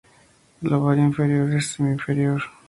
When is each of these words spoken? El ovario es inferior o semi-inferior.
El 0.63 0.73
ovario 0.73 1.09
es 1.09 1.09
inferior 1.13 1.53
o 1.55 1.61
semi-inferior. 1.61 2.41